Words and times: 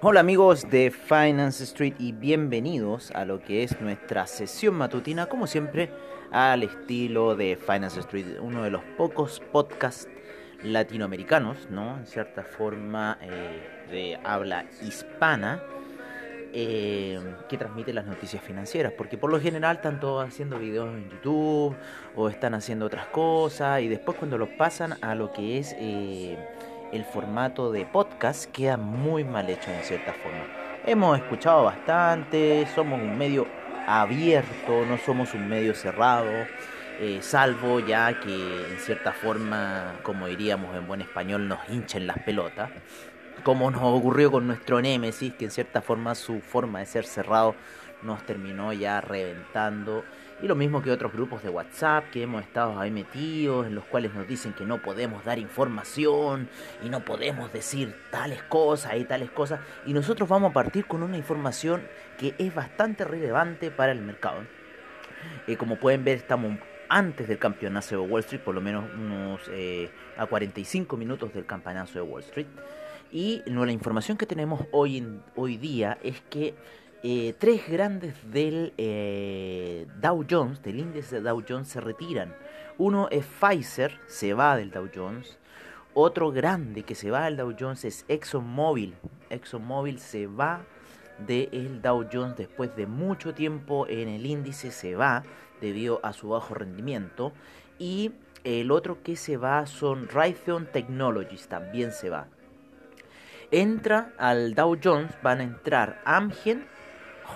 Hola 0.00 0.20
amigos 0.20 0.70
de 0.70 0.92
Finance 0.92 1.64
Street 1.64 1.94
y 1.98 2.12
bienvenidos 2.12 3.10
a 3.10 3.24
lo 3.24 3.40
que 3.40 3.64
es 3.64 3.80
nuestra 3.80 4.28
sesión 4.28 4.76
matutina, 4.76 5.26
como 5.26 5.48
siempre, 5.48 5.90
al 6.30 6.62
estilo 6.62 7.34
de 7.34 7.56
Finance 7.56 7.98
Street, 8.00 8.38
uno 8.40 8.62
de 8.62 8.70
los 8.70 8.84
pocos 8.96 9.42
podcasts 9.50 10.08
latinoamericanos, 10.62 11.68
¿no? 11.68 11.98
En 11.98 12.06
cierta 12.06 12.44
forma 12.44 13.18
eh, 13.20 13.88
de 13.90 14.20
habla 14.22 14.66
hispana, 14.82 15.62
eh, 16.52 17.20
que 17.48 17.58
transmite 17.58 17.92
las 17.92 18.06
noticias 18.06 18.42
financieras, 18.42 18.92
porque 18.96 19.18
por 19.18 19.30
lo 19.30 19.40
general 19.40 19.76
están 19.76 20.00
todos 20.00 20.26
haciendo 20.26 20.58
videos 20.58 20.88
en 20.94 21.10
YouTube 21.10 21.76
o 22.16 22.28
están 22.28 22.54
haciendo 22.54 22.86
otras 22.86 23.06
cosas 23.06 23.82
y 23.82 23.88
después 23.88 24.16
cuando 24.16 24.38
los 24.38 24.48
pasan 24.50 24.94
a 25.02 25.14
lo 25.14 25.32
que 25.32 25.58
es... 25.58 25.74
Eh, 25.78 26.36
el 26.92 27.04
formato 27.04 27.70
de 27.70 27.84
podcast 27.84 28.50
queda 28.50 28.76
muy 28.76 29.24
mal 29.24 29.48
hecho 29.50 29.70
en 29.70 29.82
cierta 29.82 30.12
forma. 30.14 30.44
Hemos 30.86 31.18
escuchado 31.18 31.64
bastante, 31.64 32.66
somos 32.74 33.00
un 33.00 33.18
medio 33.18 33.46
abierto, 33.86 34.84
no 34.86 34.96
somos 34.98 35.34
un 35.34 35.48
medio 35.48 35.74
cerrado, 35.74 36.30
eh, 37.00 37.18
salvo 37.20 37.80
ya 37.80 38.18
que 38.20 38.32
en 38.32 38.78
cierta 38.78 39.12
forma, 39.12 39.96
como 40.02 40.26
diríamos 40.26 40.74
en 40.76 40.86
buen 40.86 41.00
español, 41.00 41.46
nos 41.46 41.58
hinchen 41.68 42.06
las 42.06 42.18
pelotas, 42.20 42.70
como 43.42 43.70
nos 43.70 43.82
ocurrió 43.82 44.30
con 44.30 44.46
nuestro 44.46 44.80
Némesis, 44.80 45.34
que 45.34 45.46
en 45.46 45.50
cierta 45.50 45.82
forma 45.82 46.14
su 46.14 46.40
forma 46.40 46.80
de 46.80 46.86
ser 46.86 47.04
cerrado 47.04 47.54
nos 48.02 48.24
terminó 48.24 48.72
ya 48.72 49.00
reventando 49.00 50.04
y 50.40 50.46
lo 50.46 50.54
mismo 50.54 50.82
que 50.82 50.90
otros 50.92 51.12
grupos 51.12 51.42
de 51.42 51.48
WhatsApp 51.48 52.10
que 52.10 52.22
hemos 52.22 52.42
estado 52.42 52.78
ahí 52.78 52.90
metidos, 52.90 53.66
en 53.66 53.74
los 53.74 53.84
cuales 53.84 54.14
nos 54.14 54.26
dicen 54.28 54.52
que 54.52 54.64
no 54.64 54.80
podemos 54.80 55.24
dar 55.24 55.38
información 55.38 56.48
y 56.84 56.88
no 56.88 57.04
podemos 57.04 57.52
decir 57.52 57.94
tales 58.10 58.42
cosas 58.44 58.94
y 58.96 59.04
tales 59.04 59.30
cosas. 59.30 59.60
Y 59.84 59.92
nosotros 59.92 60.28
vamos 60.28 60.50
a 60.50 60.54
partir 60.54 60.86
con 60.86 61.02
una 61.02 61.16
información 61.16 61.82
que 62.18 62.34
es 62.38 62.54
bastante 62.54 63.04
relevante 63.04 63.70
para 63.72 63.90
el 63.90 64.00
mercado. 64.00 64.42
Eh, 65.48 65.56
como 65.56 65.76
pueden 65.76 66.04
ver, 66.04 66.18
estamos 66.18 66.56
antes 66.88 67.26
del 67.26 67.38
campeonato 67.38 67.88
de 67.88 67.96
Wall 67.98 68.20
Street, 68.20 68.42
por 68.42 68.54
lo 68.54 68.60
menos 68.60 68.84
unos 68.94 69.42
eh, 69.50 69.90
a 70.16 70.26
45 70.26 70.96
minutos 70.96 71.34
del 71.34 71.46
campeonato 71.46 71.94
de 71.94 72.02
Wall 72.02 72.22
Street. 72.22 72.46
Y 73.10 73.42
la 73.46 73.72
información 73.72 74.18
que 74.18 74.26
tenemos 74.26 74.66
hoy, 74.70 74.98
en, 74.98 75.22
hoy 75.34 75.56
día 75.56 75.98
es 76.02 76.20
que 76.28 76.54
eh, 77.02 77.34
tres 77.38 77.62
grandes 77.68 78.14
del 78.30 78.74
eh, 78.76 79.86
Dow 80.00 80.26
Jones, 80.28 80.62
del 80.62 80.80
índice 80.80 81.16
de 81.16 81.22
Dow 81.22 81.42
Jones, 81.48 81.68
se 81.68 81.80
retiran. 81.80 82.34
Uno 82.76 83.08
es 83.10 83.24
Pfizer, 83.24 83.98
se 84.06 84.34
va 84.34 84.56
del 84.56 84.70
Dow 84.70 84.88
Jones. 84.94 85.38
Otro 85.94 86.30
grande 86.32 86.82
que 86.82 86.94
se 86.94 87.10
va 87.10 87.24
del 87.24 87.36
Dow 87.36 87.54
Jones 87.58 87.84
es 87.84 88.04
ExxonMobil. 88.08 88.94
ExxonMobil 89.30 89.98
se 90.00 90.26
va 90.26 90.60
del 91.26 91.80
Dow 91.80 92.06
Jones 92.12 92.36
después 92.36 92.76
de 92.76 92.86
mucho 92.86 93.32
tiempo 93.32 93.86
en 93.88 94.08
el 94.08 94.26
índice, 94.26 94.70
se 94.70 94.96
va 94.96 95.24
debido 95.60 96.00
a 96.02 96.12
su 96.12 96.28
bajo 96.28 96.54
rendimiento. 96.54 97.32
Y 97.78 98.12
el 98.44 98.70
otro 98.70 99.02
que 99.02 99.16
se 99.16 99.36
va 99.36 99.66
son 99.66 100.08
Raytheon 100.08 100.66
Technologies, 100.66 101.48
también 101.48 101.90
se 101.92 102.10
va. 102.10 102.28
Entra 103.50 104.12
al 104.18 104.54
Dow 104.54 104.76
Jones, 104.82 105.12
van 105.22 105.40
a 105.40 105.42
entrar 105.42 106.00
Amgen, 106.04 106.66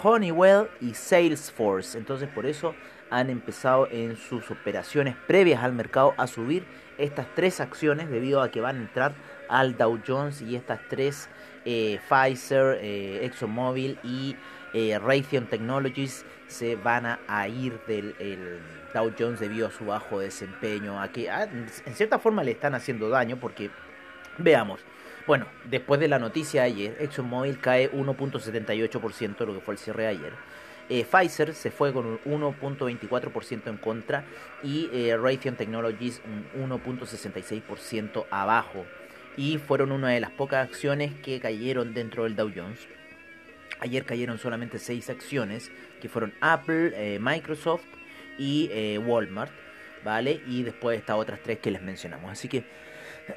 Honeywell 0.02 0.68
y 0.80 0.94
Salesforce. 0.94 1.96
Entonces 1.96 2.28
por 2.28 2.46
eso 2.46 2.74
han 3.10 3.30
empezado 3.30 3.88
en 3.90 4.16
sus 4.16 4.50
operaciones 4.50 5.16
previas 5.26 5.62
al 5.62 5.72
mercado 5.72 6.14
a 6.16 6.26
subir 6.26 6.64
estas 6.98 7.26
tres 7.34 7.60
acciones 7.60 8.10
debido 8.10 8.42
a 8.42 8.50
que 8.50 8.60
van 8.60 8.76
a 8.76 8.80
entrar 8.80 9.14
al 9.48 9.76
Dow 9.76 10.00
Jones 10.06 10.40
y 10.42 10.56
estas 10.56 10.80
tres 10.88 11.28
eh, 11.64 12.00
Pfizer, 12.08 12.78
eh, 12.80 13.24
ExxonMobil 13.26 13.98
y 14.02 14.36
eh, 14.72 14.98
Raytheon 14.98 15.46
Technologies 15.46 16.24
se 16.46 16.76
van 16.76 17.06
a, 17.06 17.48
ir 17.48 17.78
del 17.86 18.14
Dow 18.94 19.12
Jones 19.18 19.40
debido 19.40 19.66
a 19.66 19.70
su 19.70 19.84
bajo 19.86 20.20
desempeño, 20.20 21.00
a 21.00 21.08
que 21.08 21.28
en 21.28 21.94
cierta 21.94 22.18
forma 22.18 22.42
le 22.42 22.52
están 22.52 22.74
haciendo 22.74 23.08
daño 23.08 23.38
porque 23.38 23.70
veamos, 24.38 24.80
bueno, 25.26 25.46
después 25.64 26.00
de 26.00 26.08
la 26.08 26.18
noticia 26.18 26.64
ayer, 26.64 26.96
ExxonMobil 27.00 27.58
cae 27.58 27.90
1.78%, 27.92 29.46
lo 29.46 29.54
que 29.54 29.60
fue 29.60 29.74
el 29.74 29.78
cierre 29.78 30.04
de 30.04 30.08
ayer. 30.08 30.32
Eh, 30.88 31.04
Pfizer 31.04 31.54
se 31.54 31.70
fue 31.70 31.92
con 31.92 32.06
un 32.06 32.18
1.24% 32.42 33.68
en 33.68 33.76
contra 33.76 34.24
y 34.62 34.90
eh, 34.92 35.16
Raytheon 35.16 35.56
Technologies 35.56 36.20
un 36.54 36.70
1.66% 36.70 38.26
abajo. 38.30 38.84
Y 39.36 39.58
fueron 39.58 39.92
una 39.92 40.10
de 40.10 40.20
las 40.20 40.30
pocas 40.30 40.68
acciones 40.68 41.14
que 41.22 41.40
cayeron 41.40 41.94
dentro 41.94 42.24
del 42.24 42.36
Dow 42.36 42.50
Jones. 42.54 42.80
Ayer 43.80 44.04
cayeron 44.04 44.38
solamente 44.38 44.78
6 44.78 45.08
acciones, 45.08 45.70
que 46.00 46.08
fueron 46.08 46.34
Apple, 46.40 46.92
eh, 46.94 47.18
Microsoft 47.20 47.84
y 48.38 48.98
Walmart, 48.98 49.52
¿vale? 50.04 50.42
Y 50.46 50.62
después 50.62 50.98
estas 50.98 51.16
otras 51.16 51.40
tres 51.42 51.58
que 51.58 51.70
les 51.70 51.82
mencionamos. 51.82 52.30
Así 52.30 52.48
que 52.48 52.64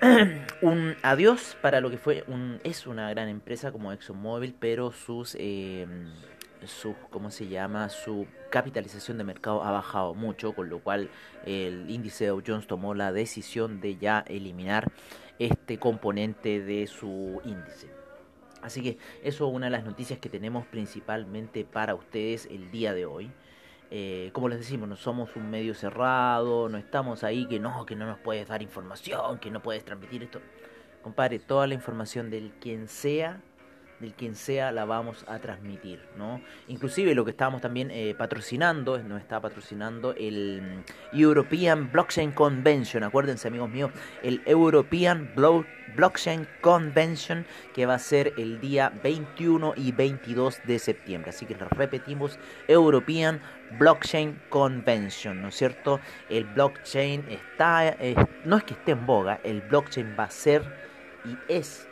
un 0.61 0.95
adiós 1.01 1.57
para 1.61 1.81
lo 1.81 1.89
que 1.89 1.97
fue 1.97 2.23
es 2.63 2.87
una 2.87 3.09
gran 3.09 3.29
empresa 3.29 3.71
como 3.71 3.91
ExxonMobil, 3.91 4.55
pero 4.59 4.91
sus 4.91 5.35
eh, 5.39 5.85
su 6.65 6.95
cómo 7.09 7.31
se 7.31 7.47
llama 7.47 7.89
su 7.89 8.27
capitalización 8.49 9.17
de 9.17 9.23
mercado 9.23 9.63
ha 9.63 9.71
bajado 9.71 10.13
mucho, 10.13 10.53
con 10.53 10.69
lo 10.69 10.79
cual 10.79 11.09
el 11.45 11.89
índice 11.89 12.27
Dow 12.27 12.41
Jones 12.45 12.67
tomó 12.67 12.93
la 12.93 13.11
decisión 13.11 13.81
de 13.81 13.97
ya 13.97 14.23
eliminar 14.27 14.91
este 15.39 15.77
componente 15.77 16.61
de 16.61 16.87
su 16.87 17.41
índice. 17.43 17.89
Así 18.61 18.81
que 18.81 18.97
eso 19.23 19.47
es 19.47 19.53
una 19.53 19.67
de 19.67 19.71
las 19.71 19.85
noticias 19.85 20.19
que 20.19 20.29
tenemos 20.29 20.65
principalmente 20.65 21.65
para 21.65 21.93
ustedes 21.93 22.47
el 22.47 22.71
día 22.71 22.93
de 22.93 23.05
hoy. 23.05 23.31
Eh, 23.91 24.29
como 24.33 24.49
les 24.49 24.59
decimos, 24.59 24.89
no 24.89 24.95
somos 24.95 25.35
un 25.35 25.49
medio 25.49 25.73
cerrado, 25.73 26.69
no 26.69 26.77
estamos 26.77 27.23
ahí 27.23 27.47
que 27.47 27.59
no, 27.59 27.85
que 27.85 27.95
no 27.95 28.05
nos 28.05 28.19
puedes 28.19 28.47
dar 28.47 28.61
información, 28.61 29.39
que 29.39 29.51
no 29.51 29.61
puedes 29.61 29.85
transmitir 29.85 30.23
esto. 30.23 30.41
Compadre, 31.03 31.39
toda 31.39 31.67
la 31.67 31.75
información 31.75 32.29
del 32.29 32.51
quien 32.59 32.87
sea 32.87 33.41
del 34.05 34.13
quien 34.13 34.35
sea 34.35 34.71
la 34.71 34.85
vamos 34.85 35.25
a 35.27 35.39
transmitir, 35.39 35.99
¿no? 36.15 36.41
Inclusive 36.67 37.15
lo 37.15 37.25
que 37.25 37.31
estábamos 37.31 37.61
también 37.61 37.89
eh, 37.89 38.13
patrocinando, 38.15 38.99
nos 38.99 39.19
está 39.19 39.41
patrocinando 39.41 40.13
el 40.13 40.83
European 41.11 41.91
Blockchain 41.91 42.31
Convention, 42.31 43.03
acuérdense 43.03 43.47
amigos 43.47 43.69
míos, 43.69 43.91
el 44.21 44.43
European 44.45 45.31
Blockchain 45.95 46.47
Convention 46.61 47.47
que 47.73 47.87
va 47.87 47.95
a 47.95 47.99
ser 47.99 48.33
el 48.37 48.61
día 48.61 48.93
21 49.03 49.73
y 49.75 49.91
22 49.91 50.61
de 50.65 50.77
septiembre, 50.77 51.31
así 51.31 51.47
que 51.47 51.55
repetimos, 51.55 52.37
European 52.67 53.41
Blockchain 53.79 54.39
Convention, 54.49 55.41
¿no 55.41 55.47
es 55.47 55.55
cierto? 55.55 55.99
El 56.29 56.45
blockchain 56.45 57.25
está, 57.29 57.95
no 58.45 58.57
es 58.57 58.63
que 58.65 58.75
esté 58.75 58.91
en 58.91 59.05
boga, 59.07 59.39
el 59.43 59.61
blockchain 59.61 60.15
va 60.17 60.25
a 60.25 60.29
ser 60.29 60.63
y 61.25 61.37
es 61.51 61.87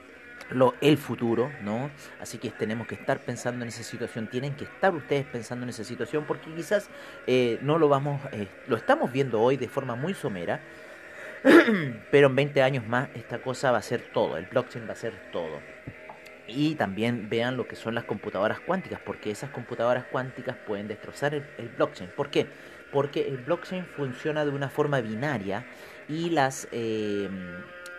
el 0.81 0.97
futuro, 0.97 1.51
¿no? 1.61 1.89
Así 2.19 2.37
que 2.37 2.51
tenemos 2.51 2.87
que 2.87 2.95
estar 2.95 3.19
pensando 3.19 3.63
en 3.63 3.69
esa 3.69 3.83
situación, 3.83 4.27
tienen 4.27 4.55
que 4.55 4.65
estar 4.65 4.93
ustedes 4.93 5.25
pensando 5.25 5.63
en 5.63 5.69
esa 5.69 5.83
situación 5.83 6.25
porque 6.27 6.53
quizás 6.53 6.89
eh, 7.27 7.59
no 7.61 7.77
lo 7.77 7.89
vamos, 7.89 8.21
eh, 8.31 8.47
lo 8.67 8.75
estamos 8.75 9.11
viendo 9.11 9.41
hoy 9.41 9.57
de 9.57 9.67
forma 9.67 9.95
muy 9.95 10.13
somera, 10.13 10.61
pero 12.11 12.27
en 12.27 12.35
20 12.35 12.61
años 12.61 12.87
más 12.87 13.09
esta 13.15 13.39
cosa 13.41 13.71
va 13.71 13.79
a 13.79 13.81
ser 13.81 14.01
todo, 14.13 14.37
el 14.37 14.45
blockchain 14.45 14.87
va 14.87 14.93
a 14.93 14.97
ser 14.97 15.13
todo. 15.31 15.59
Y 16.45 16.75
también 16.75 17.29
vean 17.29 17.55
lo 17.55 17.67
que 17.67 17.75
son 17.75 17.95
las 17.95 18.03
computadoras 18.03 18.59
cuánticas, 18.59 18.99
porque 18.99 19.31
esas 19.31 19.49
computadoras 19.49 20.05
cuánticas 20.11 20.57
pueden 20.67 20.87
destrozar 20.87 21.33
el, 21.33 21.69
blockchain. 21.77 22.09
¿Por 22.15 22.29
qué? 22.29 22.47
Porque 22.91 23.27
el 23.27 23.37
blockchain 23.37 23.85
funciona 23.85 24.43
de 24.43 24.51
una 24.51 24.69
forma 24.69 24.99
binaria 25.01 25.65
y 26.07 26.29
las... 26.29 26.67
Eh, 26.71 27.29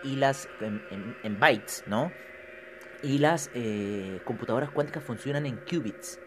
y 0.05 0.15
las 0.15 0.47
en, 0.61 1.39
bytes, 1.39 1.83
¿no? 1.87 2.11
Y 3.05 3.19
las 3.19 3.51
eh, 3.53 4.19
computadoras 4.25 4.71
cuánticas 4.71 5.03
funcionan 5.03 5.45
en 5.45 5.57
qubits, 5.57 6.19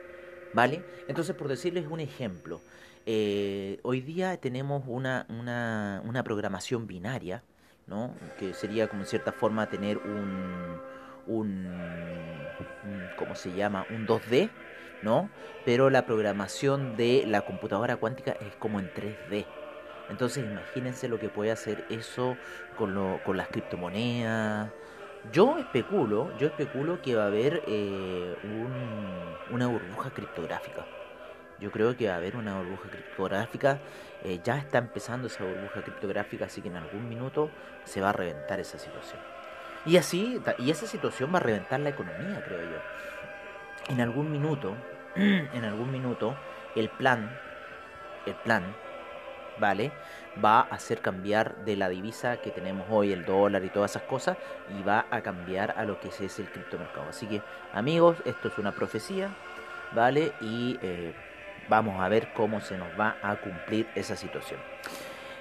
¿vale? 0.54 0.84
Entonces, 1.08 1.34
por 1.34 1.48
decirles 1.48 1.88
un 1.90 1.98
ejemplo, 1.98 2.60
eh, 3.04 3.80
hoy 3.82 4.00
día 4.00 4.36
tenemos 4.36 4.84
una, 4.86 5.26
una, 5.28 6.00
una 6.04 6.22
programación 6.22 6.86
binaria, 6.86 7.42
¿no? 7.88 8.14
Que 8.38 8.54
sería 8.54 8.86
como 8.86 9.02
en 9.02 9.08
cierta 9.08 9.32
forma 9.32 9.68
tener 9.68 9.98
un, 9.98 10.80
un, 11.26 11.66
¿cómo 13.16 13.34
se 13.34 13.52
llama? 13.54 13.84
Un 13.90 14.06
2D, 14.06 14.48
¿no? 15.02 15.30
Pero 15.64 15.90
la 15.90 16.06
programación 16.06 16.96
de 16.96 17.24
la 17.26 17.44
computadora 17.44 17.96
cuántica 17.96 18.36
es 18.40 18.54
como 18.54 18.78
en 18.78 18.88
3D. 18.92 19.46
Entonces 20.10 20.44
imagínense 20.44 21.08
lo 21.08 21.18
que 21.18 21.28
puede 21.28 21.50
hacer 21.50 21.84
eso 21.90 22.36
con, 22.76 22.94
lo, 22.94 23.20
con 23.24 23.36
las 23.36 23.48
criptomonedas. 23.48 24.70
Yo 25.32 25.58
especulo, 25.58 26.36
yo 26.38 26.46
especulo 26.46 27.02
que 27.02 27.14
va 27.14 27.24
a 27.24 27.26
haber 27.26 27.62
eh, 27.66 28.36
un, 28.44 29.54
una 29.54 29.66
burbuja 29.66 30.10
criptográfica. 30.10 30.86
Yo 31.60 31.72
creo 31.72 31.96
que 31.96 32.06
va 32.06 32.14
a 32.14 32.16
haber 32.16 32.36
una 32.36 32.56
burbuja 32.56 32.88
criptográfica. 32.88 33.78
Eh, 34.24 34.40
ya 34.42 34.56
está 34.58 34.78
empezando 34.78 35.26
esa 35.26 35.44
burbuja 35.44 35.82
criptográfica, 35.82 36.46
así 36.46 36.62
que 36.62 36.68
en 36.68 36.76
algún 36.76 37.08
minuto 37.08 37.50
se 37.84 38.00
va 38.00 38.10
a 38.10 38.12
reventar 38.12 38.60
esa 38.60 38.78
situación. 38.78 39.20
Y 39.84 39.96
así, 39.96 40.40
y 40.58 40.70
esa 40.70 40.86
situación 40.86 41.32
va 41.32 41.38
a 41.38 41.42
reventar 41.42 41.80
la 41.80 41.90
economía, 41.90 42.42
creo 42.44 42.62
yo. 42.62 42.78
En 43.88 44.00
algún 44.00 44.30
minuto, 44.30 44.74
en 45.16 45.64
algún 45.64 45.90
minuto, 45.90 46.36
el 46.74 46.88
plan, 46.88 47.38
el 48.26 48.34
plan, 48.34 48.74
¿vale? 49.58 49.92
Va 50.42 50.60
a 50.60 50.74
hacer 50.74 51.00
cambiar 51.00 51.56
de 51.64 51.76
la 51.76 51.88
divisa 51.88 52.36
que 52.38 52.50
tenemos 52.50 52.86
hoy, 52.90 53.12
el 53.12 53.24
dólar 53.24 53.64
y 53.64 53.68
todas 53.68 53.92
esas 53.92 54.02
cosas, 54.04 54.36
y 54.78 54.82
va 54.82 55.06
a 55.10 55.20
cambiar 55.20 55.74
a 55.76 55.84
lo 55.84 55.98
que 56.00 56.08
es 56.08 56.38
el 56.38 56.50
criptomercado. 56.50 57.08
Así 57.08 57.26
que, 57.26 57.42
amigos, 57.72 58.18
esto 58.24 58.48
es 58.48 58.58
una 58.58 58.72
profecía, 58.72 59.30
¿vale? 59.92 60.32
Y 60.40 60.78
eh, 60.82 61.12
Vamos 61.68 62.00
a 62.00 62.08
ver 62.08 62.28
cómo 62.32 62.62
se 62.62 62.78
nos 62.78 62.88
va 62.98 63.16
a 63.22 63.36
cumplir 63.36 63.86
esa 63.94 64.16
situación. 64.16 64.58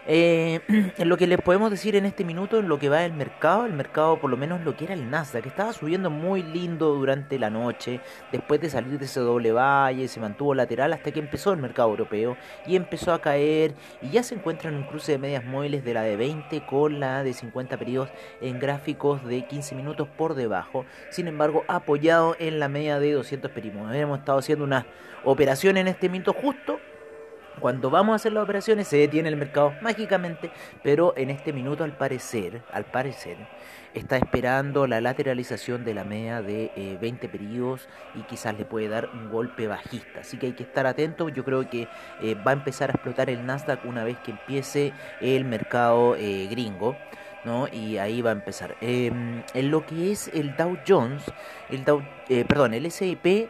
Eh, 0.09 0.62
en 0.98 1.09
lo 1.09 1.18
que 1.18 1.27
les 1.27 1.38
podemos 1.42 1.69
decir 1.69 1.98
en 1.98 2.06
este 2.06 2.24
minuto, 2.24 2.59
en 2.59 2.69
lo 2.69 2.80
que 2.80 2.88
va 2.88 3.04
el 3.04 3.12
mercado, 3.12 3.65
el 3.65 3.74
mercado 3.74 4.18
por 4.21 4.30
lo 4.30 4.38
menos 4.38 4.62
lo 4.62 4.77
que 4.77 4.86
era 4.86 4.94
el 4.94 5.09
Nasdaq, 5.09 5.44
que 5.44 5.50
estaba 5.50 5.74
subiendo 5.74 6.09
muy 6.09 6.44
lindo 6.44 6.95
durante 6.95 7.38
la 7.38 7.50
noche, 7.50 8.00
después 8.31 8.62
de 8.62 8.69
salir 8.69 8.98
de 8.98 9.04
ese 9.04 9.19
doble 9.19 9.51
valle, 9.51 10.07
se 10.07 10.21
mantuvo 10.21 10.56
lateral 10.56 10.94
hasta 10.94 11.12
que 11.12 11.19
empezó 11.19 11.51
el 11.51 11.59
mercado 11.59 11.89
europeo 11.89 12.38
y 12.65 12.77
empezó 12.77 13.12
a 13.12 13.19
caer 13.19 13.74
y 14.01 14.09
ya 14.12 14.24
se 14.24 14.36
encuentra 14.36 14.69
en 14.69 14.77
un 14.77 14.83
cruce 14.83 15.12
de 15.12 15.18
medias 15.18 15.44
móviles 15.44 15.83
de 15.83 15.94
la 15.94 16.04
de 16.04 16.15
20 16.15 16.65
con 16.65 17.01
la 17.01 17.21
de 17.24 17.33
50 17.33 17.75
periodos 17.75 18.10
en 18.39 18.60
gráficos 18.60 19.25
de 19.25 19.45
15 19.45 19.75
minutos 19.75 20.07
por 20.07 20.36
debajo, 20.36 20.86
sin 21.10 21.27
embargo 21.27 21.65
apoyado 21.68 22.38
en 22.39 22.60
la 22.60 22.69
media 22.69 22.98
de 23.01 23.12
200 23.12 23.51
periodos. 23.51 23.94
Hemos 23.94 24.19
estado 24.19 24.39
haciendo 24.39 24.63
una 24.63 24.86
operación 25.25 25.75
en 25.75 25.89
este 25.89 26.07
minuto 26.07 26.31
justo 26.31 26.80
cuando 27.59 27.89
vamos 27.89 28.13
a 28.13 28.15
hacer 28.18 28.33
las 28.33 28.44
operaciones 28.44 28.88
se 28.88 28.98
detiene 28.98 29.30
el 29.30 29.38
mercado 29.38 29.74
mágicamente, 29.81 30.51
pero 30.83 31.13
en 31.18 31.30
este 31.30 31.54
minuto 31.54 31.83
al 31.83 31.98
parecer, 31.98 32.62
al 32.71 32.86
parecer, 32.86 33.38
está 33.94 34.18
esperando 34.18 34.88
la 34.88 35.01
lateralización 35.01 35.83
de 35.83 35.94
la 35.94 36.04
media 36.04 36.42
de 36.42 36.98
20 37.01 37.25
eh, 37.25 37.30
periodos 37.30 37.88
y 38.15 38.21
quizás 38.24 38.57
le 38.57 38.65
puede 38.65 38.88
dar 38.88 39.09
un 39.13 39.30
golpe 39.30 39.68
bajista. 39.68 40.21
Así 40.21 40.38
que 40.38 40.48
hay 40.48 40.54
que 40.54 40.63
estar 40.63 40.86
atento. 40.86 41.30
Yo 41.30 41.44
creo 41.44 41.69
que 41.69 41.88
eh, 42.21 42.36
va 42.36 42.51
a 42.51 42.54
empezar 42.54 42.89
a 42.89 42.94
explotar 42.94 43.30
el 43.30 43.45
Nasdaq 43.45 43.86
una 43.86 44.03
vez 44.03 44.18
que 44.19 44.31
empiece 44.31 44.94
el 45.21 45.45
mercado 45.45 46.15
eh, 46.15 46.48
gringo. 46.50 46.95
¿no? 47.45 47.68
Y 47.71 47.98
ahí 47.98 48.21
va 48.21 48.31
a 48.31 48.33
empezar. 48.33 48.75
Em, 48.81 49.42
en 49.53 49.71
lo 49.71 49.86
que 49.86 50.12
es 50.12 50.27
el 50.33 50.57
Dow 50.57 50.77
Jones, 50.86 51.24
el 51.69 51.86
Dow, 51.86 52.03
perdón, 52.27 52.74
el 52.74 52.86
S&P 52.88 53.50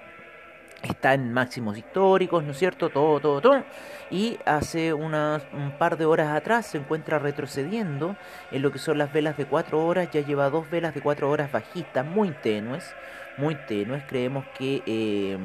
está 0.84 1.14
en 1.14 1.34
máximos 1.34 1.78
históricos, 1.78 2.44
¿no 2.44 2.52
es 2.52 2.58
cierto? 2.58 2.90
Todo, 2.90 3.20
todo, 3.20 3.42
todo. 3.42 3.64
Y 4.10 4.38
hace 4.46 4.94
unas, 4.94 5.44
un 5.54 5.72
par 5.78 5.98
de 5.98 6.06
horas 6.06 6.36
atrás 6.36 6.68
se 6.68 6.78
encuentra 6.78 7.20
retrocediendo 7.20 8.16
en 8.52 8.62
lo 8.62 8.72
que 8.72 8.80
son 8.80 8.98
las 8.98 9.12
velas 9.12 9.38
de 9.38 9.46
4 9.46 9.86
horas. 9.86 10.10
Ya 10.12 10.22
lleva 10.22 10.50
dos 10.50 10.70
velas 10.70 10.94
de 10.94 11.02
4 11.02 11.30
horas 11.30 11.52
bajistas, 11.52 12.06
muy 12.06 12.32
tenues, 12.32 12.94
muy 13.38 13.56
tenues. 13.56 14.04
Creemos 14.08 14.46
que... 14.58 14.84
Eh, 14.86 15.38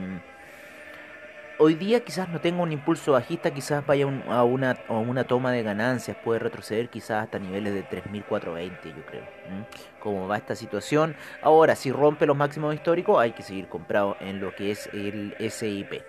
hoy 1.62 1.74
día 1.74 2.00
quizás 2.00 2.28
no 2.28 2.40
tenga 2.40 2.60
un 2.60 2.72
impulso 2.72 3.12
bajista, 3.12 3.52
quizás 3.52 3.86
vaya 3.86 4.06
a, 4.28 4.42
una, 4.42 4.76
a 4.88 4.94
una 4.94 5.24
toma 5.24 5.52
de 5.52 5.62
ganancias, 5.62 6.16
puede 6.16 6.40
retroceder 6.40 6.88
quizás 6.88 7.22
hasta 7.22 7.38
niveles 7.38 7.72
de 7.72 7.84
3.420, 7.84 8.70
yo 8.84 9.06
creo. 9.06 9.22
Como 10.00 10.26
va 10.26 10.36
esta 10.36 10.56
situación. 10.56 11.14
Ahora, 11.40 11.76
si 11.76 11.92
rompe 11.92 12.26
los 12.26 12.36
máximos 12.36 12.74
históricos, 12.74 13.20
hay 13.20 13.30
que 13.30 13.44
seguir 13.44 13.68
comprado 13.68 14.16
en 14.20 14.40
lo 14.40 14.54
que 14.56 14.72
es 14.72 14.88
el 14.92 15.36
SIP. 15.38 16.02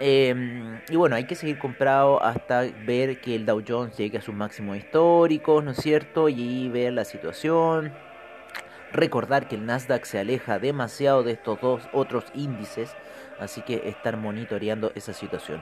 Em, 0.00 0.80
y 0.88 0.96
bueno, 0.96 1.14
hay 1.14 1.24
que 1.24 1.36
seguir 1.36 1.58
comprado 1.58 2.20
hasta 2.22 2.62
ver 2.84 3.20
que 3.20 3.36
el 3.36 3.46
Dow 3.46 3.62
Jones 3.66 3.96
llegue 3.96 4.18
a 4.18 4.22
sus 4.22 4.34
máximos 4.34 4.76
históricos, 4.76 5.62
¿no 5.62 5.70
es 5.70 5.76
cierto? 5.76 6.28
Y 6.28 6.68
ver 6.68 6.94
la 6.94 7.04
situación. 7.04 7.92
Recordar 8.92 9.46
que 9.46 9.54
el 9.54 9.66
Nasdaq 9.66 10.04
se 10.04 10.18
aleja 10.18 10.58
demasiado 10.58 11.22
de 11.22 11.32
estos 11.32 11.60
dos 11.60 11.88
otros 11.92 12.24
índices 12.34 12.96
Así 13.40 13.62
que 13.62 13.88
estar 13.88 14.16
monitoreando 14.16 14.92
esa 14.94 15.12
situación. 15.12 15.60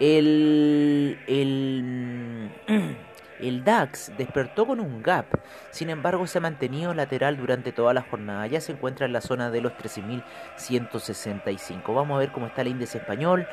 El, 0.00 1.18
el, 1.26 2.50
el 3.40 3.64
DAX 3.64 4.12
despertó 4.16 4.66
con 4.66 4.80
un 4.80 5.02
gap, 5.02 5.26
sin 5.70 5.90
embargo 5.90 6.26
se 6.26 6.38
ha 6.38 6.40
mantenido 6.40 6.94
lateral 6.94 7.36
durante 7.36 7.72
toda 7.72 7.92
la 7.94 8.02
jornada, 8.02 8.46
ya 8.46 8.60
se 8.60 8.72
encuentra 8.72 9.06
en 9.06 9.12
la 9.12 9.20
zona 9.20 9.50
de 9.50 9.60
los 9.60 9.72
13.165. 9.74 11.94
Vamos 11.94 12.16
a 12.16 12.18
ver 12.18 12.32
cómo 12.32 12.46
está 12.46 12.62
el 12.62 12.68
índice 12.68 12.98
español, 12.98 13.46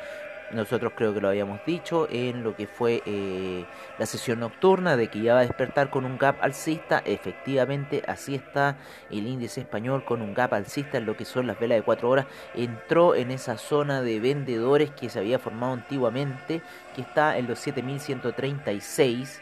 nosotros 0.52 0.92
creo 0.94 1.12
que 1.12 1.20
lo 1.20 1.28
habíamos 1.28 1.60
dicho 1.66 2.06
en 2.10 2.42
lo 2.42 2.54
que 2.54 2.66
fue 2.66 3.02
eh, 3.06 3.64
la 3.98 4.06
sesión 4.06 4.40
nocturna 4.40 4.96
de 4.96 5.08
que 5.08 5.20
ya 5.20 5.34
va 5.34 5.40
a 5.40 5.42
despertar 5.42 5.90
con 5.90 6.04
un 6.04 6.18
gap 6.18 6.36
alcista. 6.40 7.02
Efectivamente, 7.04 8.02
así 8.06 8.34
está 8.34 8.76
el 9.10 9.26
índice 9.26 9.60
español 9.60 10.04
con 10.04 10.22
un 10.22 10.34
gap 10.34 10.54
alcista 10.54 10.98
en 10.98 11.06
lo 11.06 11.16
que 11.16 11.24
son 11.24 11.46
las 11.46 11.58
velas 11.58 11.78
de 11.78 11.82
4 11.82 12.08
horas. 12.08 12.26
Entró 12.54 13.14
en 13.14 13.30
esa 13.30 13.58
zona 13.58 14.02
de 14.02 14.20
vendedores 14.20 14.90
que 14.90 15.08
se 15.08 15.18
había 15.18 15.38
formado 15.38 15.72
antiguamente, 15.72 16.62
que 16.94 17.02
está 17.02 17.38
en 17.38 17.46
los 17.48 17.58
7136 17.58 19.40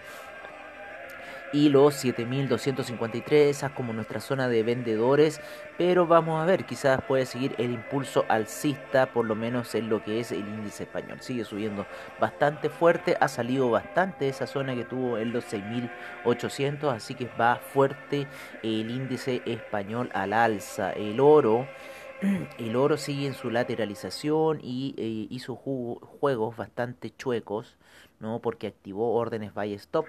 y 1.54 1.68
los 1.68 1.94
7253, 1.94 3.56
esa 3.56 3.68
como 3.68 3.92
nuestra 3.92 4.18
zona 4.18 4.48
de 4.48 4.64
vendedores, 4.64 5.40
pero 5.78 6.04
vamos 6.04 6.42
a 6.42 6.46
ver, 6.46 6.64
quizás 6.64 7.00
puede 7.06 7.26
seguir 7.26 7.54
el 7.58 7.70
impulso 7.70 8.24
alcista, 8.28 9.06
por 9.12 9.24
lo 9.24 9.36
menos 9.36 9.72
en 9.76 9.88
lo 9.88 10.02
que 10.02 10.18
es 10.18 10.32
el 10.32 10.40
índice 10.40 10.82
español. 10.82 11.18
Sigue 11.20 11.44
subiendo 11.44 11.86
bastante 12.20 12.70
fuerte, 12.70 13.16
ha 13.20 13.28
salido 13.28 13.70
bastante 13.70 14.24
de 14.24 14.32
esa 14.32 14.48
zona 14.48 14.74
que 14.74 14.84
tuvo 14.84 15.16
en 15.16 15.32
los 15.32 15.44
6800, 15.44 16.92
así 16.92 17.14
que 17.14 17.30
va 17.40 17.54
fuerte 17.54 18.26
el 18.64 18.90
índice 18.90 19.40
español 19.46 20.10
al 20.12 20.32
alza. 20.32 20.90
El 20.90 21.20
oro 21.20 21.68
el 22.58 22.76
oro 22.76 22.96
sigue 22.96 23.26
en 23.26 23.34
su 23.34 23.50
lateralización 23.50 24.60
y 24.62 24.94
eh, 24.96 25.26
hizo 25.30 25.54
juegos 25.56 26.56
bastante 26.56 27.14
chuecos, 27.16 27.76
¿no? 28.20 28.40
Porque 28.40 28.66
activó 28.66 29.14
órdenes 29.14 29.54
buy 29.54 29.74
stop 29.74 30.06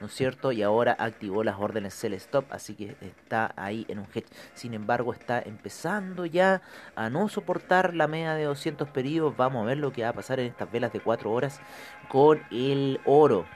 ¿no 0.00 0.06
es 0.06 0.14
cierto? 0.14 0.52
Y 0.52 0.62
ahora 0.62 0.94
activó 0.98 1.44
las 1.44 1.58
órdenes 1.58 1.94
sell 1.94 2.14
stop, 2.14 2.44
así 2.50 2.74
que 2.74 2.96
está 3.00 3.52
ahí 3.56 3.86
en 3.88 4.00
un 4.00 4.06
hedge. 4.14 4.26
Sin 4.54 4.74
embargo, 4.74 5.12
está 5.12 5.40
empezando 5.40 6.26
ya 6.26 6.62
a 6.94 7.10
no 7.10 7.28
soportar 7.28 7.94
la 7.94 8.08
media 8.08 8.34
de 8.34 8.44
200 8.44 8.88
periodos. 8.90 9.36
Vamos 9.36 9.62
a 9.62 9.66
ver 9.66 9.78
lo 9.78 9.92
que 9.92 10.02
va 10.02 10.10
a 10.10 10.12
pasar 10.12 10.40
en 10.40 10.46
estas 10.46 10.70
velas 10.70 10.92
de 10.92 11.00
4 11.00 11.30
horas 11.32 11.60
con 12.08 12.42
el 12.50 13.00
oro. 13.04 13.46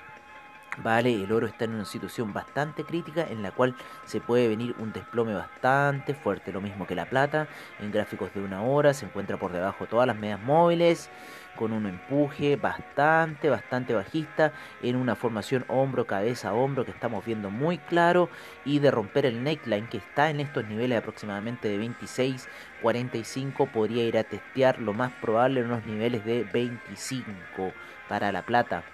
Vale, 0.77 1.13
el 1.13 1.33
oro 1.33 1.49
está 1.49 1.65
en 1.65 1.75
una 1.75 1.85
situación 1.85 2.33
bastante 2.33 2.85
crítica 2.85 3.27
en 3.29 3.43
la 3.43 3.51
cual 3.51 3.75
se 4.05 4.21
puede 4.21 4.47
venir 4.47 4.77
un 4.79 4.93
desplome 4.93 5.35
bastante 5.35 6.15
fuerte, 6.15 6.53
lo 6.53 6.61
mismo 6.61 6.87
que 6.87 6.95
la 6.95 7.07
plata, 7.07 7.49
en 7.81 7.91
gráficos 7.91 8.33
de 8.33 8.43
una 8.43 8.63
hora 8.63 8.95
se 8.95 9.07
encuentra 9.07 9.39
por 9.39 9.51
debajo 9.51 9.87
todas 9.87 10.07
las 10.07 10.17
medias 10.17 10.41
móviles, 10.41 11.11
con 11.57 11.73
un 11.73 11.87
empuje 11.87 12.55
bastante, 12.55 13.51
bastante 13.51 13.93
bajista, 13.93 14.53
en 14.81 14.95
una 14.95 15.17
formación 15.17 15.65
hombro, 15.67 16.07
cabeza, 16.07 16.53
hombro 16.53 16.85
que 16.85 16.93
estamos 16.93 17.25
viendo 17.25 17.51
muy 17.51 17.79
claro, 17.79 18.29
y 18.65 18.79
de 18.79 18.93
romper 18.93 19.27
el 19.27 19.43
neckline 19.43 19.89
que 19.89 19.99
está 19.99 20.31
en 20.31 20.39
estos 20.39 20.65
niveles 20.67 20.99
aproximadamente 20.99 21.67
de 21.67 21.79
26, 21.79 22.49
45, 22.83 23.67
podría 23.67 24.05
ir 24.05 24.17
a 24.17 24.23
testear 24.23 24.79
lo 24.79 24.93
más 24.93 25.11
probable 25.15 25.59
en 25.59 25.67
unos 25.67 25.85
niveles 25.87 26.25
de 26.25 26.45
25 26.45 27.73
para 28.09 28.31
la 28.31 28.43
plata. 28.43 28.85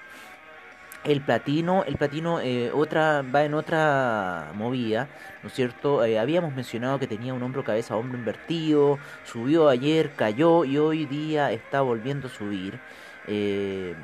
El 1.04 1.20
platino, 1.20 1.84
el 1.84 1.96
platino 1.98 2.40
eh, 2.40 2.70
otra, 2.72 3.20
va 3.22 3.44
en 3.44 3.52
otra 3.52 4.52
movida, 4.54 5.06
¿no 5.42 5.48
es 5.48 5.54
cierto? 5.54 6.02
Eh, 6.02 6.18
habíamos 6.18 6.54
mencionado 6.54 6.98
que 6.98 7.06
tenía 7.06 7.34
un 7.34 7.42
hombro 7.42 7.62
cabeza 7.62 7.94
hombro 7.94 8.16
invertido, 8.18 8.98
subió 9.22 9.68
ayer, 9.68 10.12
cayó 10.16 10.64
y 10.64 10.78
hoy 10.78 11.04
día 11.04 11.52
está 11.52 11.82
volviendo 11.82 12.28
a 12.28 12.30
subir. 12.30 12.80
Eh, 13.26 13.94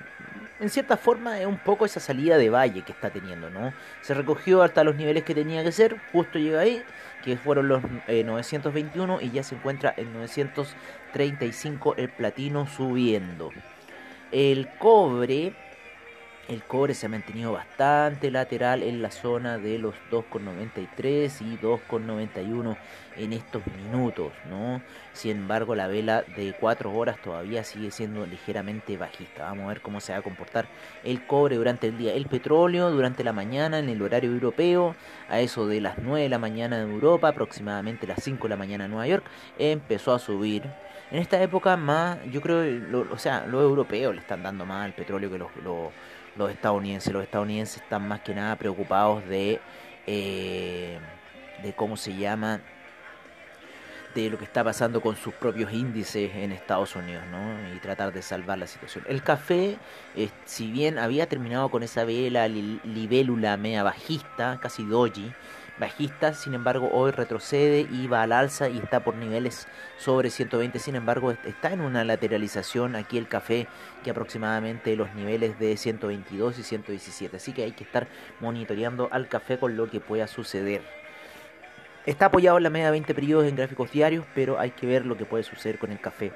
en 0.61 0.69
cierta 0.69 0.99
forma 0.99 1.41
es 1.41 1.47
un 1.47 1.57
poco 1.57 1.87
esa 1.87 2.01
salida 2.01 2.37
de 2.37 2.51
valle 2.51 2.83
que 2.83 2.93
está 2.93 3.09
teniendo, 3.09 3.49
¿no? 3.49 3.73
Se 4.03 4.13
recogió 4.13 4.63
hasta 4.63 4.85
los 4.85 4.95
niveles 4.95 5.25
que 5.25 5.35
tenía 5.35 5.65
que 5.65 5.73
ser, 5.73 5.97
justo 6.13 6.39
llega 6.39 6.61
ahí, 6.61 6.83
que 7.25 7.39
fueron 7.39 7.69
los 7.69 7.83
921 8.09 9.23
y 9.23 9.31
ya 9.31 9.43
se 9.43 9.55
encuentra 9.55 9.95
en 9.97 10.13
935 10.13 11.95
el 11.97 12.11
platino 12.11 12.67
subiendo. 12.67 13.53
El 14.33 14.69
cobre 14.79 15.55
el 16.51 16.65
cobre 16.65 16.95
se 16.95 17.07
ha 17.07 17.09
mantenido 17.09 17.53
bastante 17.53 18.29
lateral 18.29 18.83
en 18.83 19.03
la 19.03 19.13
zona 19.13 19.57
de 19.57 19.79
los 19.79 19.95
2,93 20.11 21.43
y 21.43 21.57
2,91 21.59 22.77
en 23.17 23.33
estos 23.33 23.63
minutos, 23.69 24.33
¿no? 24.49 24.83
Sin 25.13 25.37
embargo, 25.37 25.77
la 25.77 25.87
vela 25.87 26.25
de 26.37 26.53
4 26.59 26.93
horas 26.93 27.23
todavía 27.23 27.63
sigue 27.63 27.93
siendo 27.93 28.27
ligeramente 28.27 28.97
bajista. 28.97 29.45
Vamos 29.45 29.67
a 29.67 29.69
ver 29.69 29.81
cómo 29.81 30.01
se 30.01 30.13
va 30.13 30.19
a 30.19 30.23
comportar 30.23 30.67
el 31.05 31.25
cobre 31.25 31.55
durante 31.55 31.87
el 31.87 31.97
día. 31.97 32.15
El 32.15 32.27
petróleo 32.27 32.91
durante 32.91 33.23
la 33.23 33.33
mañana 33.33 33.79
en 33.79 33.89
el 33.89 34.03
horario 34.03 34.33
europeo, 34.33 34.97
a 35.29 35.39
eso 35.39 35.69
de 35.69 35.81
las 35.81 35.99
9 35.99 36.25
de 36.25 36.29
la 36.31 36.39
mañana 36.41 36.83
en 36.83 36.91
Europa, 36.91 37.29
aproximadamente 37.29 38.09
las 38.09 38.25
5 38.25 38.43
de 38.43 38.49
la 38.49 38.57
mañana 38.57 38.87
en 38.87 38.91
Nueva 38.91 39.07
York, 39.07 39.25
empezó 39.57 40.13
a 40.15 40.19
subir. 40.19 40.65
En 41.13 41.19
esta 41.19 41.41
época 41.43 41.77
más, 41.77 42.19
yo 42.31 42.41
creo, 42.41 42.65
o 43.13 43.19
sea, 43.19 43.47
los 43.47 43.63
europeos 43.63 44.15
le 44.15 44.21
están 44.21 44.43
dando 44.43 44.65
más 44.65 44.85
al 44.85 44.95
petróleo 44.95 45.31
que 45.31 45.39
los 45.39 45.51
los 45.65 45.91
estadounidenses. 46.49 47.13
Los 47.13 47.25
estadounidenses 47.25 47.83
están 47.83 48.07
más 48.07 48.21
que 48.21 48.35
nada 48.35 48.55
preocupados 48.55 49.27
de, 49.29 49.61
eh, 50.07 51.01
de 51.63 51.73
cómo 51.75 51.97
se 51.97 52.17
llama, 52.17 52.61
de 54.15 54.31
lo 54.31 54.39
que 54.39 54.45
está 54.45 54.63
pasando 54.63 55.01
con 55.01 55.17
sus 55.17 55.35
propios 55.35 55.73
índices 55.73 56.31
en 56.35 56.53
Estados 56.53 56.95
Unidos, 56.95 57.25
¿no? 57.31 57.75
Y 57.75 57.79
tratar 57.81 58.13
de 58.13 58.23
salvar 58.23 58.59
la 58.59 58.67
situación. 58.67 59.05
El 59.09 59.23
café, 59.23 59.77
eh, 60.17 60.31
si 60.45 60.71
bien 60.71 60.99
había 60.99 61.29
terminado 61.29 61.69
con 61.69 61.83
esa 61.83 62.05
vela 62.05 62.49
libélula 62.49 63.57
media 63.57 63.83
bajista, 63.83 64.59
casi 64.61 64.85
doji, 64.85 65.33
bajista, 65.79 66.35
sin 66.35 66.55
embargo 66.55 66.91
hoy 66.93 67.11
retrocede 67.11 67.87
y 67.91 68.07
va 68.07 68.23
al 68.23 68.33
alza 68.33 68.69
y 68.69 68.79
está 68.79 69.01
por 69.01 69.17
niveles 69.17 69.69
sobre 69.99 70.31
120, 70.31 70.79
sin 70.79 70.97
embargo 70.97 71.33
está 71.33 71.73
en 71.73 71.81
una 71.81 72.05
lateralización 72.05 72.97
aquí 72.97 73.19
el 73.19 73.29
café 73.29 73.67
que 74.03 74.11
aproximadamente 74.11 74.97
los 74.97 75.15
niveles 75.15 75.59
de 75.59 75.77
122 75.77 76.59
y 76.59 76.63
117, 76.63 77.37
así 77.37 77.53
que 77.53 77.65
hay 77.65 77.73
que 77.73 77.85
estar 77.85 78.09
monitoreando 78.41 79.09
al 79.13 79.29
café 79.29 79.59
con 79.59 79.77
lo 79.77 79.91
que 79.91 80.01
pueda 80.01 80.27
suceder. 80.27 80.83
Está 82.07 82.27
apoyado 82.27 82.57
en 82.57 82.63
la 82.63 82.71
media 82.71 82.87
de 82.87 82.93
20 82.93 83.15
periodos 83.15 83.47
en 83.47 83.57
gráficos 83.57 83.93
diarios, 83.93 84.25
pero 84.35 84.59
hay 84.59 84.71
que 84.71 84.87
ver 84.87 85.05
lo 85.05 85.19
que 85.19 85.27
puede 85.27 85.45
suceder 85.45 85.79
con 85.79 85.93
el 85.93 86.01
café. 86.01 86.33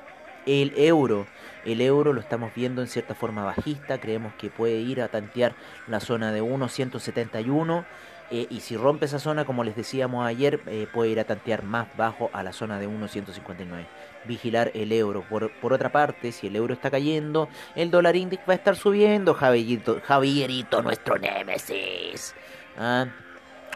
El 0.47 0.75
euro, 0.77 1.27
el 1.65 1.81
euro 1.81 2.13
lo 2.13 2.21
estamos 2.21 2.55
viendo 2.55 2.83
en 2.83 2.89
cierta 2.89 3.15
forma 3.15 3.45
bajista, 3.45 3.99
creemos 3.99 4.35
que 4.35 4.51
puede 4.51 4.77
ir 4.77 5.01
a 5.01 5.09
tantear 5.09 5.55
la 5.87 6.01
zona 6.01 6.33
de 6.33 6.43
1.171 6.43 7.87
eh, 8.31 8.47
y 8.51 8.61
si 8.61 8.77
rompe 8.77 9.07
esa 9.07 9.19
zona, 9.19 9.45
como 9.45 9.65
les 9.65 9.77
decíamos 9.77 10.27
ayer, 10.27 10.61
eh, 10.67 10.87
puede 10.93 11.11
ir 11.11 11.21
a 11.21 11.25
tantear 11.25 11.63
más 11.63 11.89
bajo 11.97 12.31
a 12.33 12.43
la 12.43 12.53
zona 12.53 12.79
de 12.79 12.89
1.159. 12.89 13.87
Vigilar 14.25 14.71
el 14.75 14.93
euro. 14.93 15.23
Por, 15.29 15.53
por, 15.61 15.73
otra 15.73 15.93
parte, 15.93 16.33
si 16.33 16.47
el 16.47 16.57
euro 16.57 16.75
está 16.75 16.91
cayendo, 16.91 17.49
el 17.75 17.91
dólar 17.91 18.17
índice 18.17 18.43
va 18.49 18.55
a 18.55 18.57
estar 18.57 18.77
subiendo. 18.77 19.35
Javierito, 19.35 20.83
nuestro 20.83 21.19
némesis. 21.19 22.35
¿Ah? 22.79 23.07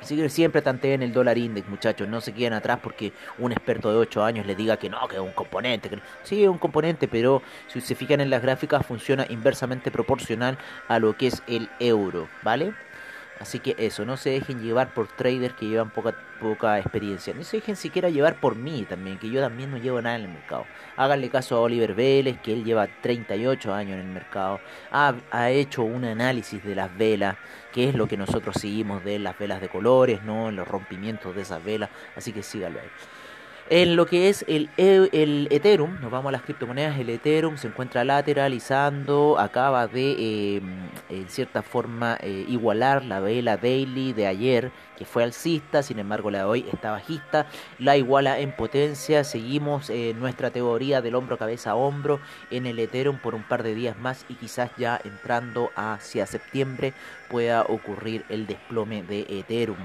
Así 0.00 0.17
que 0.17 0.28
siempre 0.28 0.62
tanteen 0.62 1.02
el 1.02 1.12
dólar 1.12 1.38
index, 1.38 1.69
muchachos. 1.69 2.09
No 2.09 2.21
se 2.21 2.33
queden 2.33 2.52
atrás 2.52 2.78
porque 2.83 3.12
un 3.38 3.52
experto 3.52 3.90
de 3.90 3.99
8 3.99 4.25
años 4.25 4.47
les 4.47 4.57
diga 4.57 4.76
que 4.76 4.88
no, 4.88 5.07
que 5.09 5.17
es 5.17 5.23
un 5.23 5.33
componente. 5.33 5.90
Sí, 6.23 6.43
es 6.43 6.49
un 6.49 6.59
componente, 6.59 7.09
pero 7.09 7.43
si 7.67 7.81
se 7.81 7.95
fijan 7.95 8.21
en 8.21 8.31
las 8.31 8.43
gráficas, 8.43 8.87
funciona 8.87 9.26
inversamente 9.28 9.90
proporcional 9.90 10.57
a 10.87 10.99
lo 10.99 11.17
que 11.17 11.26
es 11.26 11.43
el 11.49 11.69
euro, 11.81 12.28
¿vale? 12.43 12.75
Así 13.40 13.61
que 13.61 13.76
eso, 13.78 14.04
no 14.04 14.16
se 14.16 14.30
dejen 14.30 14.61
llevar 14.61 14.92
por 14.92 15.07
traders 15.09 15.54
que 15.54 15.66
llevan 15.66 15.90
poca, 15.90 16.14
poca 16.40 16.78
experiencia. 16.78 17.33
No 17.35 17.45
se 17.45 17.59
dejen 17.59 17.76
siquiera 17.76 18.11
llevar 18.11 18.40
por 18.40 18.57
mí 18.57 18.85
también, 18.88 19.18
que 19.18 19.30
yo 19.30 19.40
también 19.40 19.71
no 19.71 19.78
llevo 19.78 20.02
nada 20.02 20.16
en 20.16 20.23
el 20.23 20.28
mercado. 20.28 20.66
Háganle 20.97 21.30
caso 21.30 21.57
a 21.57 21.61
Oliver 21.61 21.95
Vélez, 21.95 22.40
que 22.40 22.52
él 22.52 22.64
lleva 22.64 22.88
38 23.00 23.73
años 23.73 23.95
en 23.95 24.00
el 24.00 24.12
mercado. 24.12 24.61
Ha, 24.90 25.14
ha 25.30 25.50
hecho 25.50 25.83
un 25.83 26.04
análisis 26.04 26.64
de 26.64 26.75
las 26.75 26.97
velas, 26.97 27.37
que 27.73 27.88
es 27.88 27.95
lo 27.95 28.09
que 28.09 28.16
nosotros 28.16 28.57
seguimos 28.59 29.04
de 29.04 29.18
las 29.21 29.38
velas 29.38 29.61
de 29.61 29.68
colores, 29.68 30.23
¿no? 30.25 30.50
Los 30.50 30.66
rompimientos 30.66 31.35
de 31.37 31.42
esas 31.42 31.62
velas. 31.62 31.90
Así 32.16 32.33
que 32.33 32.42
síganlo 32.42 32.80
ahí. 32.80 32.88
En 33.70 33.96
lo 33.96 34.06
que 34.06 34.30
es 34.30 34.46
el, 34.48 34.70
e, 34.78 35.10
el, 35.12 35.46
Ethereum, 35.50 36.00
nos 36.00 36.10
vamos 36.10 36.30
a 36.30 36.32
las 36.32 36.40
criptomonedas, 36.40 36.98
el 36.98 37.10
Ethereum 37.10 37.58
se 37.58 37.66
encuentra 37.66 38.02
lateralizando, 38.02 39.38
acaba 39.38 39.87
de 39.87 40.56
em, 40.56 40.88
en 41.10 41.28
cierta 41.28 41.60
forma 41.60 42.16
eh, 42.22 42.46
igualar 42.48 43.04
la 43.04 43.20
vela 43.20 43.58
daily 43.58 44.14
de 44.14 44.26
ayer, 44.26 44.72
que 44.96 45.04
fue 45.04 45.22
alcista, 45.22 45.82
sin 45.82 45.98
embargo 45.98 46.30
la 46.30 46.38
de 46.38 46.44
hoy 46.44 46.66
está 46.72 46.92
bajista, 46.92 47.44
la 47.78 47.98
iguala 47.98 48.38
en 48.38 48.52
potencia, 48.52 49.22
seguimos 49.22 49.90
en 49.90 50.18
nuestra 50.18 50.50
teoría 50.50 51.02
del 51.02 51.14
hombro 51.14 51.37
cabeza 51.37 51.72
a 51.72 51.75
hombro 51.75 52.20
en 52.50 52.64
el 52.64 52.78
Ethereum 52.78 53.18
por 53.18 53.34
un 53.34 53.42
par 53.42 53.62
de 53.62 53.75
días 53.75 53.98
más 53.98 54.25
y 54.30 54.34
quizás 54.37 54.70
ya 54.78 54.98
entrando 55.04 55.72
hacia 55.76 56.25
septiembre 56.25 56.94
pueda 57.28 57.64
ocurrir 57.64 58.25
el 58.30 58.46
desplome 58.46 59.02
de 59.02 59.26
Ethereum. 59.28 59.76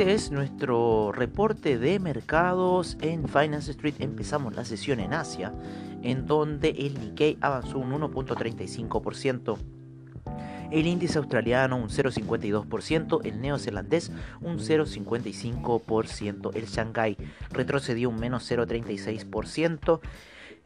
Este 0.00 0.14
es 0.14 0.30
nuestro 0.30 1.12
reporte 1.12 1.76
de 1.76 2.00
mercados 2.00 2.96
en 3.02 3.28
Finance 3.28 3.72
Street. 3.72 3.96
Empezamos 3.98 4.56
la 4.56 4.64
sesión 4.64 4.98
en 4.98 5.12
Asia, 5.12 5.52
en 6.02 6.26
donde 6.26 6.70
el 6.70 6.98
Nikkei 6.98 7.36
avanzó 7.42 7.78
un 7.78 7.92
1.35%. 7.92 9.58
El 10.70 10.86
índice 10.86 11.18
australiano 11.18 11.76
un 11.76 11.90
0,52%, 11.90 13.20
el 13.24 13.42
neozelandés 13.42 14.10
un 14.40 14.58
0,55%, 14.58 16.50
el 16.54 16.64
Shanghai 16.64 17.18
retrocedió 17.50 18.08
un 18.08 18.18
menos 18.18 18.50
0,36%, 18.50 20.00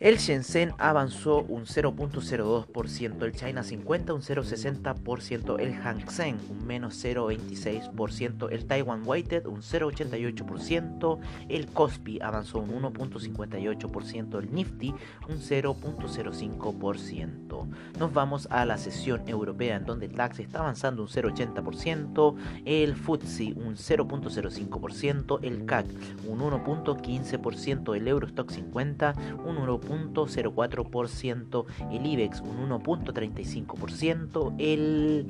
El 0.00 0.18
Shenzhen 0.18 0.72
avanzó 0.78 1.44
un 1.48 1.66
0.02%, 1.66 3.22
el 3.22 3.32
China 3.32 3.62
50 3.62 4.12
un 4.12 4.22
0.60%, 4.22 5.60
el 5.60 5.72
Hang 5.74 6.10
Seng 6.10 6.36
un 6.50 6.66
menos 6.66 7.04
0.26%, 7.04 8.48
el 8.50 8.66
Taiwan 8.66 9.06
Weighted 9.06 9.46
un 9.46 9.62
0.88%, 9.62 11.20
el 11.48 11.68
Kospi 11.68 12.18
avanzó 12.20 12.58
un 12.58 12.70
1.58%, 12.82 14.40
el 14.40 14.52
Nifty 14.52 14.92
un 15.28 15.38
0.05%. 15.38 17.68
Nos 17.98 18.12
vamos 18.12 18.48
a 18.50 18.64
la 18.64 18.78
sesión 18.78 19.22
europea 19.28 19.76
en 19.76 19.86
donde 19.86 20.06
el 20.06 20.16
DAX 20.16 20.40
está 20.40 20.58
avanzando 20.58 21.02
un 21.02 21.08
0.80%, 21.08 22.34
el 22.64 22.96
FTSE 22.96 23.52
un 23.54 23.76
0.05%, 23.76 25.38
el 25.42 25.64
CAC 25.64 25.86
un 26.26 26.40
1.15%, 26.40 27.96
el 27.96 28.08
Eurostock 28.08 28.50
50 28.50 29.14
un 29.44 29.58
1. 29.58 29.83
0.04%, 29.84 31.66
el 31.92 32.06
IBEX 32.06 32.40
un 32.40 32.70
1.35%, 32.70 34.54
el, 34.58 35.26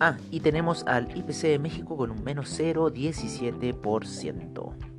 Ah, 0.00 0.16
y 0.32 0.40
tenemos 0.40 0.82
al 0.88 1.16
IPC 1.16 1.42
de 1.42 1.60
México 1.60 1.96
con 1.96 2.10
un 2.10 2.24
menos 2.24 2.58
0.17%. 2.58 4.89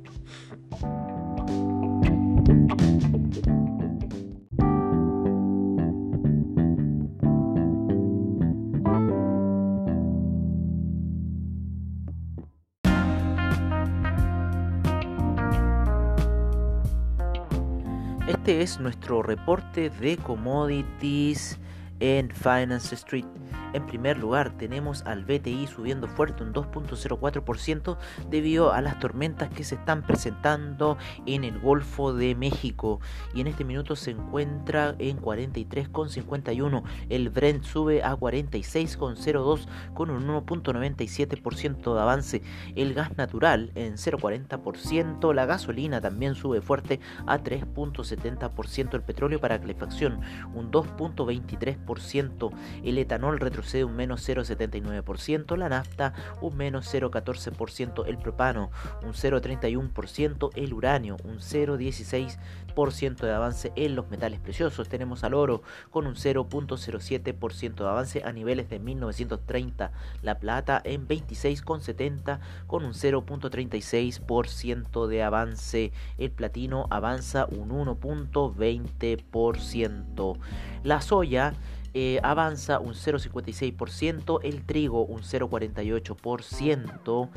es 18.62 18.78
nuestro 18.78 19.24
reporte 19.24 19.90
de 19.90 20.16
commodities 20.16 21.58
en 21.98 22.30
Finance 22.30 22.94
Street. 22.94 23.26
En 23.72 23.86
primer 23.86 24.18
lugar, 24.18 24.56
tenemos 24.58 25.02
al 25.02 25.24
BTI 25.24 25.66
subiendo 25.66 26.06
fuerte 26.06 26.42
un 26.42 26.52
2.04% 26.52 27.96
debido 28.28 28.72
a 28.72 28.82
las 28.82 28.98
tormentas 28.98 29.48
que 29.50 29.64
se 29.64 29.76
están 29.76 30.02
presentando 30.02 30.98
en 31.26 31.44
el 31.44 31.58
Golfo 31.58 32.12
de 32.12 32.34
México. 32.34 33.00
Y 33.34 33.40
en 33.40 33.46
este 33.46 33.64
minuto 33.64 33.96
se 33.96 34.10
encuentra 34.10 34.94
en 34.98 35.20
43,51. 35.20 36.82
El 37.08 37.30
Brent 37.30 37.64
sube 37.64 38.02
a 38.02 38.14
46,02 38.14 39.66
con 39.94 40.10
un 40.10 40.26
1.97% 40.28 41.94
de 41.94 42.00
avance. 42.00 42.42
El 42.76 42.92
gas 42.92 43.16
natural 43.16 43.72
en 43.74 43.94
0,40%. 43.94 45.32
La 45.32 45.46
gasolina 45.46 46.00
también 46.00 46.34
sube 46.34 46.60
fuerte 46.60 47.00
a 47.26 47.38
3.70%. 47.38 48.94
El 48.94 49.02
petróleo 49.02 49.40
para 49.40 49.58
calefacción 49.58 50.20
un 50.54 50.70
2.23%. 50.70 52.52
El 52.84 52.98
etanol 52.98 53.40
retro 53.40 53.61
retrocede 53.62 53.84
un 53.84 53.94
menos 53.94 54.28
0,79%, 54.28 55.56
la 55.56 55.68
nafta 55.68 56.12
un 56.40 56.56
menos 56.56 56.92
0,14%, 56.92 58.04
el 58.06 58.18
propano 58.18 58.72
un 59.02 59.12
0,31%, 59.12 60.50
el 60.56 60.72
uranio 60.72 61.16
un 61.24 61.38
0,16% 61.38 63.20
de 63.20 63.32
avance 63.32 63.70
en 63.76 63.94
los 63.94 64.10
metales 64.10 64.40
preciosos. 64.40 64.88
Tenemos 64.88 65.22
al 65.22 65.34
oro 65.34 65.62
con 65.90 66.08
un 66.08 66.16
0,07% 66.16 67.74
de 67.74 67.88
avance 67.88 68.24
a 68.24 68.32
niveles 68.32 68.68
de 68.68 68.80
1930, 68.80 69.92
la 70.22 70.40
plata 70.40 70.82
en 70.84 71.06
26,70 71.06 72.40
con 72.66 72.84
un 72.84 72.94
0,36% 72.94 75.06
de 75.06 75.22
avance, 75.22 75.92
el 76.18 76.32
platino 76.32 76.88
avanza 76.90 77.46
un 77.46 77.70
1,20%, 77.70 80.36
la 80.82 81.00
soya 81.00 81.54
eh, 81.94 82.20
avanza 82.22 82.78
un 82.78 82.94
0,56%, 82.94 84.40
el 84.42 84.64
trigo 84.64 85.04
un 85.04 85.22
0,48%. 85.22 87.28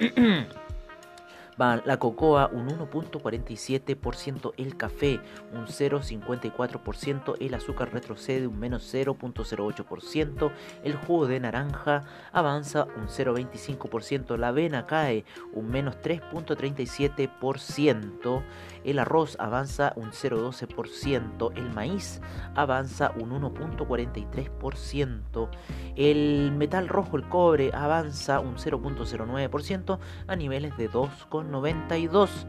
la 1.60 1.98
cocoa 1.98 2.48
un 2.52 2.68
1.47%, 2.68 4.52
el 4.56 4.78
café 4.78 5.20
un 5.52 5.66
0.54%, 5.66 7.36
el 7.38 7.52
azúcar 7.52 7.92
retrocede 7.92 8.46
un 8.46 8.58
menos 8.58 8.94
0.08%, 8.94 10.52
el 10.84 10.96
jugo 10.96 11.26
de 11.26 11.40
naranja 11.40 12.04
avanza 12.32 12.86
un 12.96 13.08
0.25%, 13.08 14.38
la 14.38 14.48
avena 14.48 14.86
cae 14.86 15.26
un 15.52 15.68
menos 15.68 15.96
3.37%, 15.96 18.42
el 18.84 18.98
arroz 18.98 19.36
avanza 19.38 19.92
un 19.96 20.12
0.12%, 20.12 21.52
el 21.56 21.70
maíz 21.74 22.22
avanza 22.54 23.12
un 23.20 23.32
1.43%, 23.32 25.50
el 25.96 26.52
metal 26.52 26.88
rojo, 26.88 27.18
el 27.18 27.28
cobre, 27.28 27.70
avanza 27.74 28.40
un 28.40 28.56
0.09% 28.56 29.98
a 30.26 30.36
niveles 30.36 30.74
de 30.78 30.88
2,92%. 31.50 32.46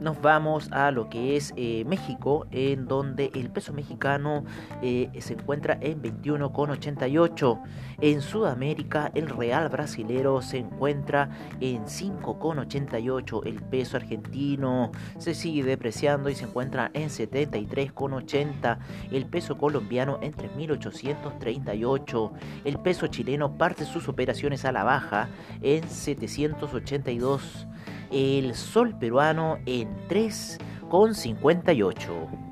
nos 0.00 0.20
vamos 0.20 0.70
a 0.72 0.90
lo 0.90 1.08
que 1.08 1.36
es 1.36 1.52
eh, 1.56 1.84
México, 1.86 2.46
en 2.50 2.86
donde 2.86 3.30
el 3.34 3.50
peso 3.50 3.72
mexicano 3.72 4.44
eh, 4.82 5.10
se 5.20 5.34
encuentra 5.34 5.78
en 5.80 6.02
21,88. 6.02 7.62
En 8.00 8.20
Sudamérica, 8.20 9.10
el 9.14 9.28
real 9.28 9.68
brasilero 9.68 10.42
se 10.42 10.58
encuentra 10.58 11.30
en 11.60 11.84
5,88. 11.84 13.46
El 13.46 13.62
peso 13.62 13.96
argentino 13.96 14.90
se 15.18 15.34
sigue 15.34 15.62
depreciando 15.62 16.28
y 16.28 16.34
se 16.34 16.44
encuentra 16.44 16.90
en 16.94 17.08
73,80. 17.08 18.78
El 19.10 19.26
peso 19.26 19.56
colombiano 19.56 20.18
en 20.22 20.32
3.838. 20.34 22.32
El 22.64 22.78
peso 22.78 23.06
chileno 23.06 23.56
parte 23.56 23.84
sus 23.84 24.08
operaciones 24.08 24.64
a 24.64 24.72
la 24.72 24.84
baja 24.84 25.28
en 25.62 25.88
782 25.88 27.66
el 28.10 28.54
sol 28.54 28.96
peruano 28.98 29.58
en 29.66 29.94
3,58. 30.08 32.43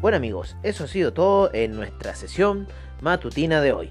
Bueno 0.02 0.18
amigos, 0.18 0.57
eso 0.62 0.85
ha 0.85 0.88
sido 0.88 1.14
todo 1.14 1.50
en 1.54 1.74
nuestra 1.74 2.14
sesión 2.14 2.68
matutina 3.00 3.62
de 3.62 3.72
hoy. 3.72 3.90